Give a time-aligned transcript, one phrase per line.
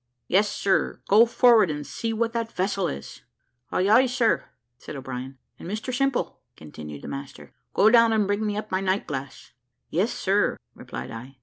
[0.27, 3.21] "Yes, sir; go forward, and see what that vessel is."
[3.71, 4.45] "Ay, ay, sir,"
[4.79, 5.37] said O'Brien.
[5.59, 9.51] "And, Mr Simple," continued the master, "go down and bring me up my night glass."
[9.91, 11.37] "Yes, sir," replied I.